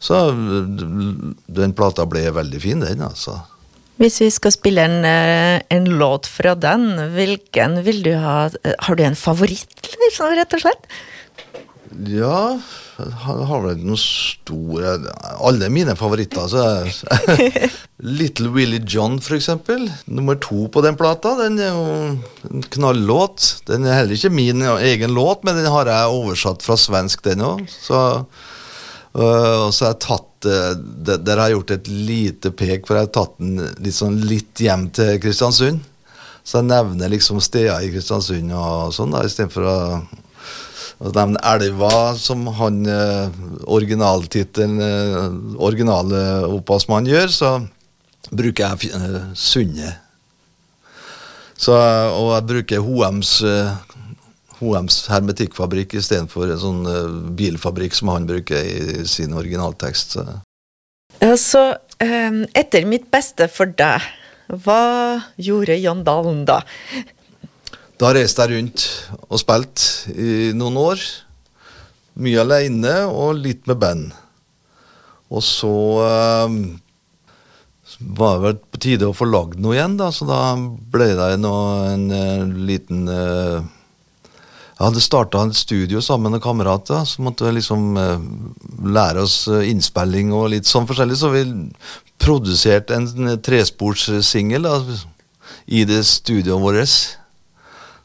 [0.00, 3.42] så den plata ble veldig fin, den, altså.
[4.00, 8.48] Hvis vi skal spille en, eh, en, låt fra den, hvilken vil du ha
[8.86, 10.88] Har du en favoritt, liksom, rett og slett?
[11.90, 12.54] Ja,
[13.00, 14.92] jeg har vel noen store
[15.42, 16.46] Alle mine favoritter.
[16.46, 17.40] Så
[18.20, 19.88] Little Willie John, eksempel.
[20.06, 21.34] Nummer to på den plata.
[21.42, 21.82] Den er jo
[22.50, 23.48] en knallåt.
[23.66, 27.42] Den er heller ikke min egen låt, men den har jeg oversatt fra svensk, den
[27.44, 27.66] òg.
[27.74, 28.00] Så,
[29.18, 30.72] og så har jeg tatt uh,
[31.18, 34.62] Der har jeg gjort et lite pek, for jeg har tatt den litt, sånn litt
[34.62, 35.82] hjem til Kristiansund.
[36.46, 39.78] Så jeg nevner liksom steder i Kristiansund og sånn, da, istedenfor å,
[41.00, 43.40] å nevne elva, som han eh,
[43.72, 47.52] originaltittelen eh, originale opphavsmann gjør, så
[48.30, 50.06] bruker jeg eh, Sundet.
[51.60, 53.34] Og jeg bruker Hoems
[54.60, 60.16] Hoems hermetikkfabrikk istedenfor en sånn uh, bilfabrikk som han bruker i sin originaltekst.
[60.16, 60.24] Så.
[61.40, 61.62] så
[62.00, 64.04] um, etter mitt beste for deg,
[64.64, 64.82] hva
[65.40, 66.62] gjorde Jan Dalen da?
[68.00, 68.84] Da reiste jeg rundt
[69.28, 71.02] og spilte i noen år.
[72.20, 74.06] Mye alene og litt med band.
[75.30, 75.74] Og så
[76.06, 76.54] eh,
[78.00, 81.28] var det vel på tide å få lagd noe igjen, da, så da ble det
[81.42, 83.60] noe, en, en liten eh,
[84.80, 88.28] jeg hadde starta et studio sammen med kamerater, så måtte vi liksom eh,
[88.96, 91.18] lære oss eh, innspilling og litt sånn forskjellig.
[91.20, 91.44] Så vi
[92.16, 94.64] produserte en tresporssingel
[95.68, 97.19] i det studioet vårt.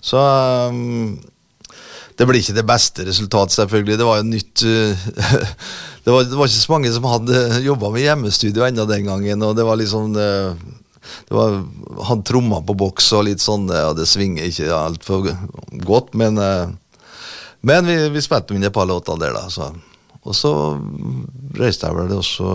[0.06, 0.22] Så
[0.70, 1.18] um,
[2.15, 3.98] det blir ikke det beste resultatet, selvfølgelig.
[4.00, 5.06] Det var jo nytt uh,
[6.06, 9.46] det, var, det, var, ikke så mange som hadde jobba med hjemmestudio ennå den gangen.
[9.48, 10.54] og det var liksom uh,
[11.30, 11.60] det var,
[12.10, 15.28] Han trommer på boks og litt sånn, ja, det svinger ikke altfor
[15.86, 16.39] godt, men,
[17.62, 19.46] men vi, vi spilte inn et par låter der, da.
[19.54, 19.70] Så.
[20.26, 20.52] Og så
[21.60, 22.52] reiste jeg vel også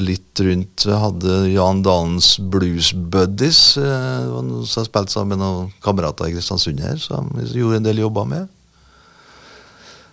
[0.00, 0.86] litt rundt.
[0.88, 3.60] Jeg hadde Jan Dalens Blues Buddies.
[3.78, 4.32] Eh,
[4.66, 8.26] som spilte sammen med noen kamerater i Kristiansund her, som jeg gjorde en del jobber
[8.32, 8.50] med.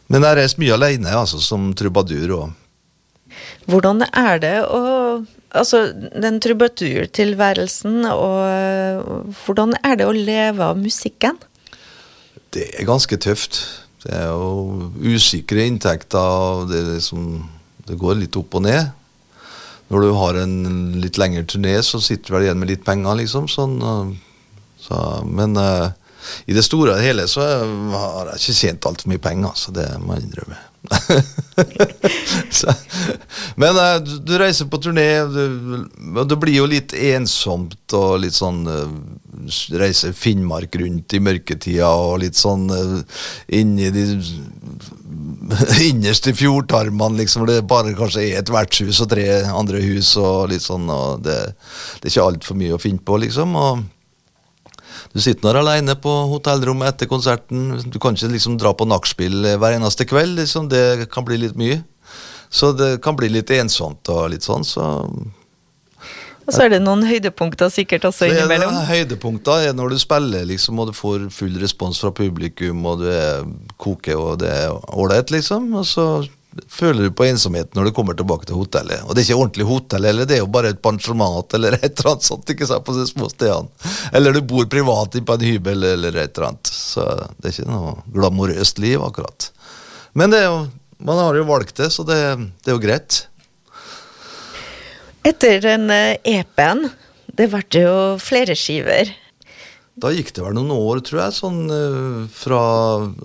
[0.07, 2.35] Men jeg reiste mye alene, altså, som trubadur.
[2.37, 3.33] Og.
[3.67, 4.85] Hvordan er det å
[5.57, 11.39] Altså, den trubaturtilværelsen, og hvordan er det å leve av musikken?
[12.53, 13.61] Det er ganske tøft.
[14.07, 16.63] Det er jo usikre inntekter.
[16.71, 17.43] Det, liksom,
[17.89, 18.93] det går litt opp og ned.
[19.91, 20.55] Når du har en
[20.99, 23.47] litt lengre turné, så sitter du vel igjen med litt penger, liksom.
[23.51, 23.77] Sånn,
[24.83, 25.91] så, men uh,
[26.47, 29.87] i det store og hele så har jeg ikke tjent altfor mye penger, så det
[30.03, 30.59] må jeg innrømme.
[32.57, 32.73] så,
[33.55, 38.37] men uh, du, du, reiser på turné, og det blir jo litt ensomt og litt
[38.37, 38.85] sånn uh,
[39.79, 43.01] Reise Finnmark rundt i mørketida og litt sånn uh,
[43.53, 44.05] inni de
[45.89, 47.45] innerste fjordtarmene, liksom.
[47.49, 51.37] Det bare kanskje er et vertshus og tre andre hus og litt sånn, og det,
[52.01, 53.55] det er ikke altfor mye å finne på, liksom.
[53.59, 53.85] og
[55.17, 57.71] du sitter der alene på hotellrommet etter konserten.
[57.89, 60.35] Du kan ikke liksom dra på nachspiel hver eneste kveld.
[60.37, 60.67] Liksom.
[60.69, 61.79] Det kan bli litt mye.
[62.53, 64.85] Så det kan bli litt ensomt og litt sånn, så
[66.47, 68.71] og så er det noen høydepunkter sikkert også så innimellom.
[68.71, 73.01] Det, høydepunkter er når du spiller liksom, og du får full respons fra publikum, og
[73.01, 73.41] du er
[73.75, 75.67] koker og det er ålreit, liksom.
[75.75, 76.05] Og så
[76.71, 79.03] føler du på ensomhet når du kommer tilbake til hotellet.
[79.05, 81.87] Og det er ikke ordentlig hotell, eller det er jo bare et pensjonat eller et
[81.89, 82.49] eller annet sånt.
[82.53, 83.93] ikke sant, på de små stedene.
[84.15, 86.71] Eller du bor privat på en hybel eller et eller annet.
[86.71, 87.05] Så
[87.37, 89.49] det er ikke noe glamorøst liv, akkurat.
[90.17, 90.61] Men det er jo,
[91.05, 92.19] man har jo valgt det, så det,
[92.63, 93.21] det er jo greit.
[95.27, 96.97] Etter den EP-en, eh,
[97.37, 99.11] det ble jo flere skiver.
[99.97, 102.61] Da gikk det vel noen år, tror jeg, sånn eh, fra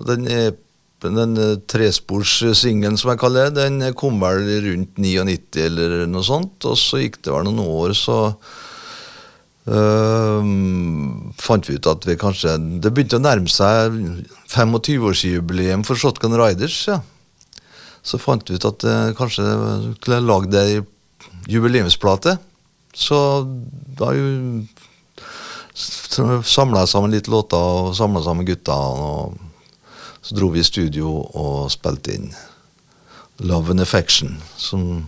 [0.09, 0.62] den EP
[1.03, 1.35] den
[1.67, 6.63] trespors tresporssingelen som jeg kaller det, den kom vel rundt 99 eller noe sånt.
[6.69, 8.17] Og så gikk det vel noen år, så
[9.67, 10.47] øh,
[11.43, 13.99] fant vi ut at vi kanskje Det begynte å nærme seg
[14.53, 16.87] 25-årsjubileum for Shotgun Riders.
[16.87, 17.01] ja.
[18.03, 19.43] Så fant vi ut at øh, kanskje
[20.03, 20.81] kunne lagd ei
[21.51, 22.37] jubileumsplate.
[22.93, 23.17] Så
[23.99, 24.11] da
[26.45, 28.75] samla jeg sammen litt låter og samla sammen gutta.
[28.75, 29.52] og
[30.23, 32.29] så dro vi i studio og spilte inn
[33.43, 35.07] Love and Affection, som,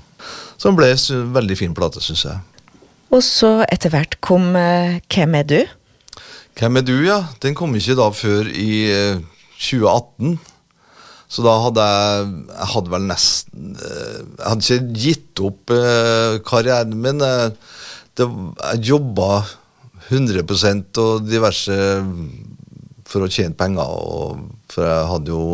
[0.60, 2.41] som ble en veldig fin plate, syns jeg.
[3.13, 5.60] Og så etter hvert kom uh, Hvem er du?
[6.58, 7.19] Hvem er du, ja?
[7.43, 9.21] Den kom ikke da før i uh,
[9.62, 10.39] 2018.
[11.28, 16.38] Så da hadde jeg Jeg hadde vel nesten eh, Jeg hadde ikke gitt opp eh,
[16.45, 17.21] karrieren min.
[17.21, 17.49] eh,
[18.15, 18.28] det,
[18.62, 19.43] jeg jobba
[20.06, 21.75] 100% og diverse
[23.10, 23.89] for å tjene penger.
[23.89, 25.45] Og, for jeg hadde jo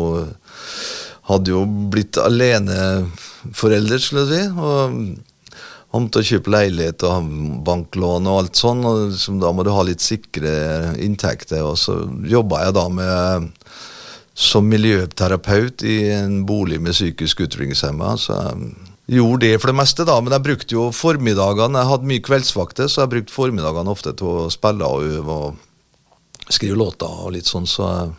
[1.30, 4.48] hadde jo blitt aleneforelder, skulle jeg si.
[4.58, 7.32] og Han måtte kjøpe leilighet og
[7.66, 8.84] banklån og alt sånn.
[8.88, 11.62] og liksom, Da må du ha litt sikre inntekter.
[11.62, 13.50] Og så jobba jeg da med
[14.34, 18.14] som miljøterapeut i en bolig med psykisk utviklingshemma.
[18.16, 20.16] Så jeg gjorde det for det meste, da.
[20.20, 21.84] Men jeg brukte jo formiddagene.
[21.84, 26.48] Jeg hadde mye kveldsvakter, så jeg brukte formiddagene ofte til å spille og øve og
[26.48, 27.68] skrive låter og litt sånn.
[27.68, 28.16] Så jeg,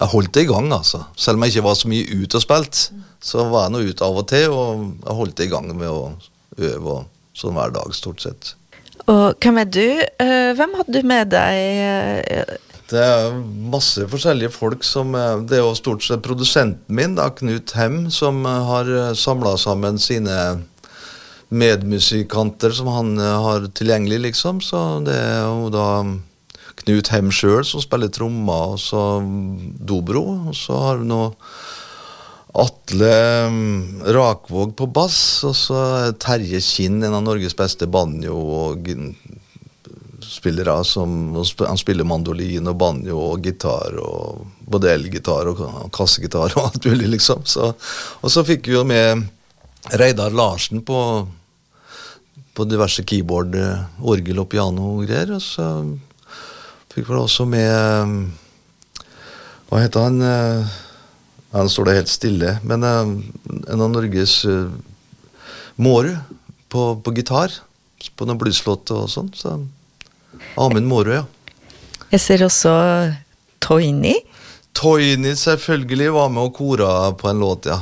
[0.00, 1.04] jeg holdt det i gang, altså.
[1.16, 2.90] Selv om jeg ikke var så mye ute og spilte,
[3.22, 5.88] så var jeg nå ute av og til, og jeg holdt det i gang med
[5.92, 6.02] å
[6.58, 8.54] øve og sånn hver dag, stort sett.
[9.10, 9.84] Og hvem er du?
[10.22, 11.54] Eh, Hvem hadde du med deg?
[12.30, 12.58] eh,
[12.92, 13.32] Det er
[13.72, 18.10] masse forskjellige folk som eh, Det er jo stort sett produsenten min, da, Knut Hem,
[18.14, 20.36] som har samla sammen sine
[21.52, 24.60] medmusikanter som han har tilgjengelig, liksom.
[24.64, 25.88] Så det er jo da
[26.80, 29.02] Knut Hem sjøl som spiller trommer, og så
[29.92, 30.24] Dobro.
[30.50, 31.22] Og så har vi nå
[32.52, 33.12] Atle
[33.48, 38.90] mm, Rakvåg på bass, og så er Terje Kinn, en av Norges beste banjo- og
[40.32, 40.74] spillere.
[40.84, 41.34] Som,
[41.66, 45.62] han spiller mandolin og banjo og gitar og både elgitar og
[45.94, 47.46] kassegitar og alt mulig, liksom.
[47.48, 47.72] Så,
[48.20, 49.24] og så fikk vi jo med
[49.98, 50.98] Reidar Larsen på,
[52.54, 55.38] på diverse keyboard, eh, orgel og piano og greier.
[55.38, 55.68] Og så
[56.92, 59.04] fikk vel også med eh,
[59.68, 60.20] Hva heter han?
[61.52, 62.56] Han står det helt stille.
[62.64, 63.12] Men eh,
[63.72, 64.42] en av Norges
[65.76, 66.16] Mårud
[66.72, 67.54] på, på gitar.
[68.16, 69.30] På noen blueslåter og sånn.
[69.36, 69.56] Så
[70.60, 71.24] Amund Mårud, ja.
[72.12, 72.72] Jeg ser også
[73.62, 74.16] Toini.
[74.76, 77.78] Toini selvfølgelig var med og kora på en låt, ja.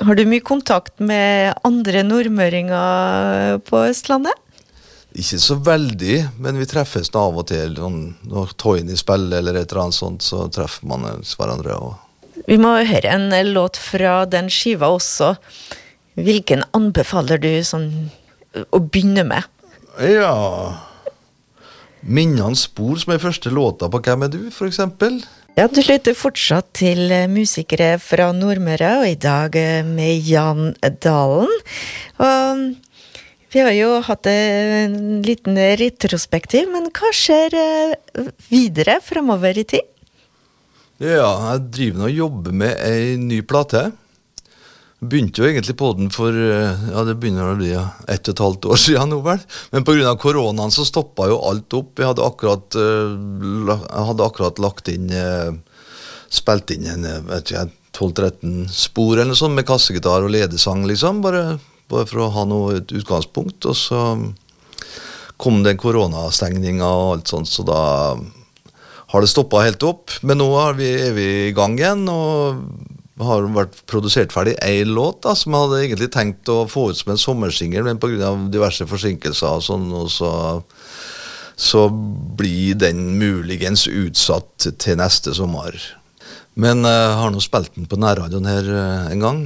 [0.00, 4.36] Har du mye kontakt med andre nordmøringer på Østlandet?
[5.18, 7.74] Ikke så veldig, men vi treffes nå av og til.
[7.78, 11.02] Sånn, Når Toyny spiller eller et eller annet sånt, så treffer man
[11.34, 11.74] hverandre.
[11.74, 12.44] også.
[12.46, 15.34] Vi må høre en låt fra den skiva også.
[16.20, 18.10] Hvilken anbefaler du sånn
[18.70, 19.46] å begynne med?
[20.00, 20.78] ja
[22.00, 25.18] Minnenes spor, som er første låta på Hvem er du, eksempel.
[25.58, 30.70] Ja, du lytter fortsatt til musikere fra Nordmøre, og i dag med Jan
[31.02, 31.52] Dalen.
[32.16, 32.62] Og
[33.50, 39.88] vi har jo hatt en liten retrospektiv, men hva skjer eh, videre framover i tid?
[41.00, 43.88] Ja, jeg driver nå og jobber med ei ny plate.
[45.00, 48.34] Begynte jo egentlig på den for eh, ja, det begynner å bli ja, ett og
[48.34, 49.40] et halvt år siden nå, vel.
[49.72, 50.12] Men pga.
[50.20, 51.96] koronaen så stoppa jo alt opp.
[51.96, 53.18] Jeg hadde akkurat, eh,
[53.80, 55.10] jeg hadde akkurat lagt inn
[56.30, 57.66] Spilt inn en eh, vet ikke,
[57.98, 61.18] 12-13 spor eller noe sånt med kassegitar og ledesang, liksom.
[61.24, 61.58] Bare,
[61.90, 63.66] bare for å ha noe utgangspunkt.
[63.68, 64.02] Og så
[65.40, 67.80] kom den koronastengninga og alt sånt, så da
[69.10, 70.14] har det stoppa helt opp.
[70.22, 72.64] Men nå er vi, er vi i gang igjen, og
[73.20, 77.00] har vært produsert ferdig én låt da, som jeg hadde egentlig tenkt å få ut
[77.00, 78.32] som en sommersingel, men pga.
[78.52, 80.32] diverse forsinkelser og sånn, og så,
[81.60, 85.76] så blir den muligens utsatt til neste sommer.
[86.58, 89.42] Men eh, jeg har nå spilt den på nærradioen her eh, en gang.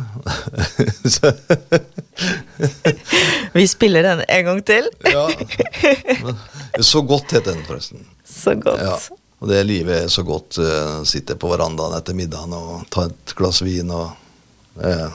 [3.57, 4.89] Vi spiller den en gang til.
[5.17, 5.27] ja.
[6.25, 6.41] Men,
[6.81, 8.07] så godt heter den, forresten.
[8.25, 8.81] Så godt.
[8.81, 8.97] Ja,
[9.45, 10.57] og det livet er så godt.
[10.59, 14.15] Uh, sitte på verandaen etter middagen og ta et glass vin og
[14.81, 15.13] uh.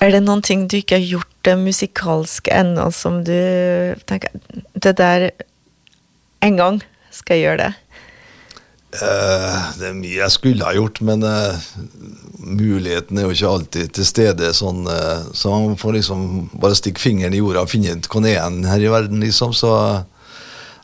[0.00, 3.36] Er det noen ting du ikke har gjort det musikalsk ennå, som du
[4.08, 4.32] tenker
[4.72, 5.28] Det der
[6.40, 6.80] En gang
[7.12, 7.72] skal jeg gjøre det.
[8.98, 11.58] Eh, Det er mye jeg skulle ha gjort, men uh,
[12.40, 14.52] muligheten er jo ikke alltid til stede.
[14.56, 16.24] Sånn, uh, så man får liksom
[16.60, 19.54] bare stikke fingeren i jorda og finne ut hvor igjen her i verden, liksom.
[19.56, 19.72] Så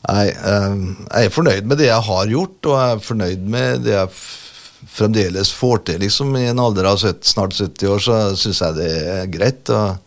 [0.07, 3.95] eh, jeg er fornøyd med det jeg har gjort, og jeg er fornøyd med det
[3.95, 4.19] jeg
[4.97, 6.01] fremdeles får til.
[6.05, 9.69] liksom I en alder av 70, snart 70 år så syns jeg det er greit.
[9.69, 9.97] og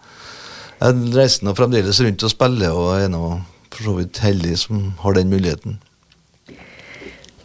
[0.81, 3.25] Jeg reiser nå fremdeles rundt og spiller, og er nå
[3.71, 5.79] for så vidt heldig som har den muligheten.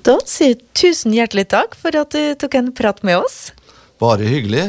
[0.06, 3.50] Da sier jeg tusen hjertelig takk for at du tok en prat med oss.
[3.98, 4.68] Bare hyggelig.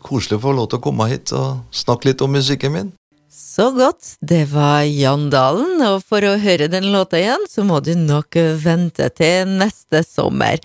[0.00, 2.88] Koselig å få lov til å komme hit og snakke litt om musikken min.
[3.28, 4.14] Så godt.
[4.24, 8.38] Det var Jan Dalen, og for å høre den låta igjen, så må du nok
[8.62, 10.62] vente til neste sommer.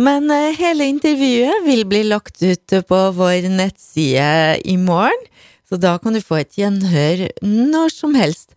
[0.00, 5.28] Men eh, hele intervjuet vil bli lagt ut på vår nettside i morgen,
[5.68, 8.56] så da kan du få et gjenhør når som helst.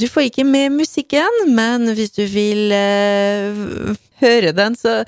[0.00, 3.90] Du får ikke med musikken, men hvis du vil uh,
[4.22, 5.02] høre den, så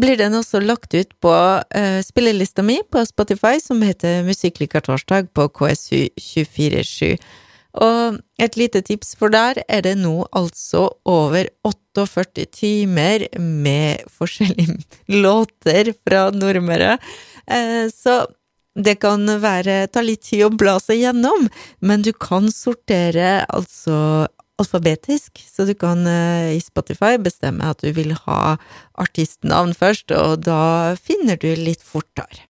[0.00, 5.46] blir den også lagt ut på uh, spillelista mi på Spotify, som heter Musikklikertorsdag på
[5.54, 7.14] KSU247.
[7.84, 14.80] Og et lite tips, for der er det nå altså over 48 timer med forskjellige
[15.24, 16.96] låter fra Nordmøre.
[17.46, 18.24] Uh, så
[18.74, 21.48] det kan være, ta litt tid å bla seg gjennom,
[21.80, 24.26] men du kan sortere altså
[24.60, 28.56] alfabetisk, så du kan i Spotify bestemme at du vil ha
[29.02, 32.46] artistnavn først, og da finner du litt fortere.